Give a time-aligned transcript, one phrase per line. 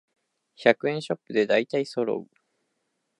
[0.57, 2.35] 百円ショップでだいたいそろう